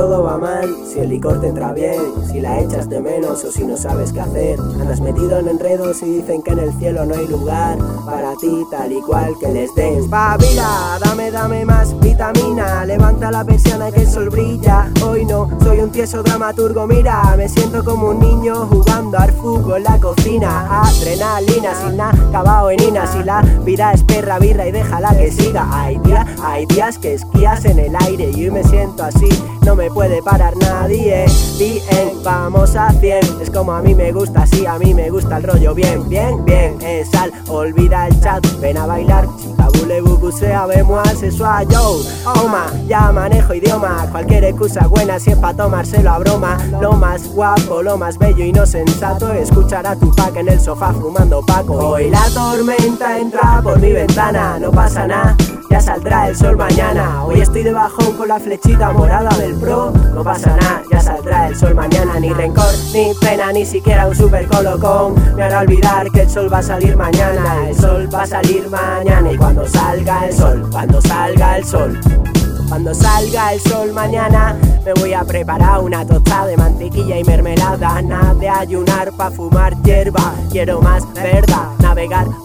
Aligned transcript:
todo 0.00 0.22
va 0.22 0.38
mal, 0.38 0.74
si 0.90 0.98
el 0.98 1.10
licor 1.10 1.42
te 1.42 1.48
entra 1.48 1.74
bien, 1.74 2.00
si 2.26 2.40
la 2.40 2.58
echas 2.58 2.88
de 2.88 3.02
menos 3.02 3.44
o 3.44 3.52
si 3.52 3.64
no 3.64 3.76
sabes 3.76 4.14
qué 4.14 4.20
hacer. 4.20 4.58
Andas 4.58 4.98
metido 5.02 5.38
en 5.38 5.46
enredos 5.46 6.02
y 6.02 6.06
dicen 6.06 6.42
que 6.42 6.52
en 6.52 6.60
el 6.60 6.72
cielo 6.78 7.04
no 7.04 7.14
hay 7.14 7.26
lugar 7.26 7.76
para 8.06 8.34
ti, 8.36 8.64
tal 8.70 8.92
y 8.92 9.00
cual 9.02 9.34
que 9.38 9.48
les 9.48 9.74
den. 9.74 10.08
Dame, 10.08 11.19
dame 11.30 11.64
más 11.64 11.98
vitamina, 12.00 12.84
levanta 12.84 13.30
la 13.30 13.44
persiana 13.44 13.90
que 13.90 14.02
el 14.02 14.10
sol 14.10 14.30
brilla. 14.30 14.90
Hoy 15.04 15.24
no 15.24 15.48
soy 15.62 15.80
un 15.80 15.90
tieso 15.90 16.22
dramaturgo, 16.22 16.86
mira, 16.86 17.34
me 17.36 17.48
siento 17.48 17.84
como 17.84 18.08
un 18.08 18.20
niño 18.20 18.66
jugando 18.66 19.18
al 19.18 19.32
fútbol 19.32 19.78
en 19.78 19.84
la 19.84 19.98
cocina. 19.98 20.82
Adrenalina, 20.82 21.74
sin 21.74 21.96
nada, 21.96 22.28
acabado 22.28 22.70
en 22.70 22.82
ina, 22.82 23.06
si 23.06 23.22
la 23.22 23.42
vida 23.64 23.92
es 23.92 24.02
perra, 24.02 24.38
birra 24.38 24.66
y 24.66 24.72
déjala 24.72 25.16
que 25.16 25.30
siga. 25.30 25.68
Hay 25.72 25.98
días, 25.98 26.26
hay 26.42 26.66
días 26.66 26.98
que 26.98 27.14
esquías 27.14 27.64
en 27.64 27.78
el 27.78 27.94
aire 27.96 28.30
y 28.34 28.44
hoy 28.44 28.50
me 28.50 28.64
siento 28.64 29.04
así 29.04 29.28
no 29.70 29.76
me 29.76 29.90
puede 29.90 30.22
parar 30.22 30.56
nadie. 30.56 31.26
Bien, 31.58 32.22
vamos 32.24 32.76
a 32.76 32.90
100. 32.92 33.40
Es 33.40 33.50
como 33.50 33.72
a 33.72 33.82
mí 33.82 33.94
me 33.94 34.12
gusta, 34.12 34.46
sí, 34.46 34.66
a 34.66 34.78
mí 34.78 34.94
me 34.94 35.10
gusta 35.10 35.36
el 35.36 35.44
rollo. 35.44 35.74
Bien, 35.74 36.08
bien, 36.08 36.44
bien. 36.44 36.76
Es 36.82 37.08
sal, 37.10 37.32
olvida 37.48 38.08
el 38.08 38.20
chat, 38.20 38.44
ven 38.60 38.76
a 38.76 38.86
bailar. 38.86 39.28
Chica, 39.38 39.68
bule, 39.78 40.00
bubu, 40.00 40.32
sea, 40.32 40.66
vemos 40.66 41.06
sexual, 41.20 41.66
yo. 41.68 42.02
Oma, 42.42 42.66
ya 42.88 43.12
manejo 43.12 43.54
idioma. 43.54 44.06
Cualquier 44.10 44.44
excusa 44.44 44.86
buena 44.86 45.18
si 45.18 45.30
es 45.30 45.36
pa' 45.36 45.54
tomárselo 45.54 46.10
a 46.10 46.18
broma. 46.18 46.58
Lo 46.80 46.92
más 46.92 47.28
guapo, 47.28 47.82
lo 47.82 47.96
más 47.96 48.18
bello 48.18 48.44
y 48.44 48.52
no 48.52 48.66
sensato. 48.66 49.32
Escuchar 49.32 49.86
a 49.86 49.94
tu 49.94 50.10
pack 50.14 50.36
en 50.36 50.48
el 50.48 50.60
sofá 50.60 50.92
fumando 50.92 51.42
paco. 51.42 51.74
Hoy 51.74 52.10
la 52.10 52.24
tormenta 52.30 53.18
entra 53.18 53.60
por 53.62 53.78
mi 53.78 53.92
ventana, 53.92 54.58
no 54.58 54.70
pasa 54.70 55.06
nada 55.06 55.36
ya 55.80 55.94
saldrá 55.94 56.28
el 56.28 56.36
sol 56.36 56.56
mañana. 56.56 57.24
Hoy 57.24 57.40
estoy 57.40 57.62
de 57.62 57.72
bajón 57.72 58.14
con 58.16 58.28
la 58.28 58.38
flechita 58.38 58.92
morada 58.92 59.30
del 59.38 59.54
pro. 59.54 59.90
No 60.14 60.22
pasa 60.22 60.54
nada, 60.56 60.82
ya 60.90 61.00
saldrá 61.00 61.48
el 61.48 61.56
sol 61.56 61.74
mañana. 61.74 62.20
Ni 62.20 62.30
rencor, 62.32 62.72
ni 62.92 63.12
pena, 63.20 63.50
ni 63.52 63.64
siquiera 63.64 64.06
un 64.06 64.14
super 64.14 64.46
colocón. 64.46 65.14
Me 65.36 65.42
hará 65.42 65.60
olvidar 65.60 66.10
que 66.10 66.22
el 66.22 66.30
sol 66.30 66.52
va 66.52 66.58
a 66.58 66.62
salir 66.62 66.96
mañana. 66.96 67.66
El 67.66 67.74
sol 67.74 68.08
va 68.12 68.22
a 68.22 68.26
salir 68.26 68.68
mañana. 68.68 69.32
Y 69.32 69.36
cuando 69.38 69.66
salga 69.66 70.26
el 70.26 70.34
sol, 70.34 70.68
cuando 70.70 71.00
salga 71.00 71.56
el 71.56 71.64
sol. 71.64 71.98
Cuando 72.68 72.94
salga 72.94 73.52
el 73.52 73.60
sol 73.60 73.92
mañana 73.92 74.56
me 74.84 74.92
voy 74.94 75.12
a 75.12 75.24
preparar 75.24 75.80
una 75.80 76.06
tostada 76.06 76.46
de 76.46 76.56
mantequilla 76.56 77.18
y 77.18 77.24
mermelada 77.24 78.00
Nada 78.00 78.32
de 78.34 78.48
ayunar 78.48 79.10
pa' 79.10 79.32
fumar 79.32 79.74
hierba 79.82 80.34
Quiero 80.52 80.80
más 80.80 81.02
verdad, 81.12 81.66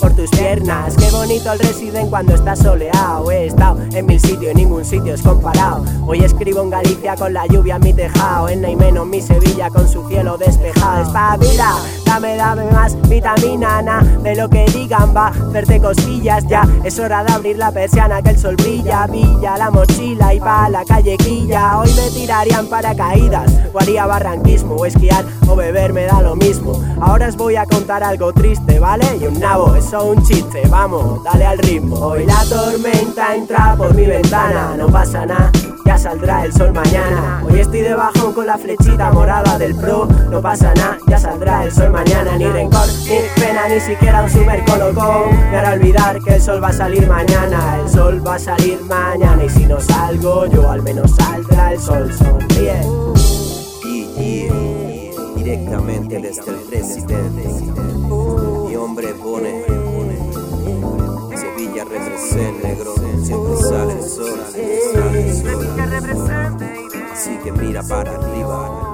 por 0.00 0.12
tus 0.16 0.30
piernas. 0.30 0.96
Qué 0.96 1.08
bonito 1.12 1.52
el 1.52 1.60
residen 1.60 2.10
cuando 2.10 2.34
está 2.34 2.56
soleado. 2.56 3.30
He 3.30 3.46
estado 3.46 3.80
en 3.92 4.06
mil 4.06 4.18
sitios 4.18 4.52
y 4.52 4.54
ningún 4.56 4.84
sitio 4.84 5.14
es 5.14 5.22
comparado. 5.22 5.84
Hoy 6.04 6.24
escribo 6.24 6.62
en 6.62 6.70
Galicia 6.70 7.14
con 7.14 7.32
la 7.32 7.46
lluvia 7.46 7.76
en 7.76 7.82
mi 7.82 7.92
tejado. 7.92 8.48
En 8.48 8.62
menos 8.76 9.06
mi 9.06 9.20
Sevilla 9.20 9.70
con 9.70 9.88
su 9.88 10.08
cielo 10.08 10.36
despejado. 10.38 11.02
Espabila, 11.02 11.76
dame, 12.14 12.36
dame 12.36 12.70
más 12.70 12.96
vitamina 13.08 13.82
na, 13.82 14.00
De 14.22 14.36
lo 14.36 14.48
que 14.48 14.64
digan 14.66 15.14
va, 15.16 15.28
hacerte 15.28 15.80
cosquillas 15.80 16.46
ya 16.46 16.62
Es 16.84 16.98
hora 16.98 17.24
de 17.24 17.32
abrir 17.32 17.58
la 17.58 17.72
persiana 17.72 18.22
que 18.22 18.30
el 18.30 18.38
sol 18.38 18.56
brilla 18.56 19.06
Villa 19.06 19.56
la 19.56 19.70
mochila 19.70 20.34
y 20.34 20.40
pa' 20.40 20.68
la 20.68 20.84
callequilla. 20.84 21.78
Hoy 21.78 21.90
me 21.94 22.10
tirarían 22.10 22.66
paracaídas, 22.66 23.50
o 23.72 23.78
haría 23.78 24.06
barranquismo, 24.06 24.74
o 24.74 24.86
esquiar 24.86 25.24
o 25.48 25.56
beber 25.56 25.92
me 25.92 26.04
da 26.04 26.22
lo 26.22 26.34
mismo. 26.36 26.80
Ahora 27.00 27.28
os 27.28 27.36
voy 27.36 27.56
a 27.56 27.66
contar 27.66 28.02
algo 28.02 28.32
triste, 28.32 28.78
¿vale? 28.78 29.04
Y 29.20 29.26
un 29.26 29.38
nabo, 29.38 29.74
eso 29.74 30.04
un 30.04 30.22
chiste, 30.24 30.62
vamos, 30.68 31.22
dale 31.24 31.46
al 31.46 31.58
ritmo. 31.58 31.96
Hoy 31.96 32.26
la 32.26 32.42
tormenta 32.48 33.34
entra 33.34 33.74
por 33.76 33.94
mi 33.94 34.06
ventana, 34.06 34.74
no 34.76 34.86
pasa 34.88 35.26
nada 35.26 35.50
ya 35.84 35.98
saldrá 35.98 36.44
el 36.44 36.52
sol 36.52 36.72
mañana. 36.72 37.42
Hoy 37.44 37.60
estoy 37.60 37.80
debajo 37.80 38.32
con 38.34 38.46
la 38.46 38.56
flechita 38.56 39.12
morada 39.12 39.58
del 39.58 39.74
pro, 39.74 40.06
no 40.30 40.40
pasa 40.40 40.72
nada, 40.74 40.98
ya 41.06 41.18
saldrá 41.18 41.64
el 41.64 41.72
sol 41.72 41.90
mañana. 41.90 42.03
Ni 43.66 43.80
siquiera 43.80 44.22
un 44.22 44.30
super 44.30 44.62
colocón. 44.66 45.30
Me 45.50 45.56
hará 45.56 45.72
olvidar 45.72 46.20
que 46.22 46.34
el 46.34 46.40
sol 46.40 46.62
va 46.62 46.68
a 46.68 46.72
salir 46.72 47.08
mañana, 47.08 47.80
el 47.80 47.88
sol 47.90 48.24
va 48.24 48.34
a 48.34 48.38
salir 48.38 48.80
mañana. 48.82 49.42
Y 49.44 49.48
si 49.48 49.66
no 49.66 49.80
salgo 49.80 50.46
yo, 50.46 50.70
al 50.70 50.82
menos 50.82 51.10
saldrá 51.16 51.72
el 51.72 51.80
sol, 51.80 52.12
sonríe. 52.12 52.80
Directamente 55.36 56.20
desde 56.20 56.50
el 56.50 56.56
presidente, 56.70 57.48
mi 58.68 58.76
hombre 58.76 59.08
pone. 59.14 59.64
Sevilla 61.36 61.84
representa 61.84 62.68
negro, 62.68 62.94
siempre 63.22 63.56
sale 63.56 63.92
el 63.92 64.02
sol. 64.04 64.40
Así 67.12 67.38
que 67.42 67.52
mira 67.52 67.82
para 67.82 68.12
arriba. 68.12 68.93